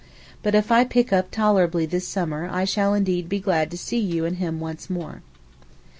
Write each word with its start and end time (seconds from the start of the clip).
But 0.41 0.55
if 0.55 0.71
I 0.71 0.83
pick 0.83 1.13
up 1.13 1.29
tolerably 1.29 1.85
this 1.85 2.07
summer 2.07 2.49
I 2.51 2.65
shall 2.65 2.95
indeed 2.95 3.29
be 3.29 3.39
glad 3.39 3.69
to 3.69 3.77
see 3.77 3.99
you 3.99 4.25
and 4.25 4.37
him 4.37 4.59
once 4.59 4.89
more. 4.89 5.21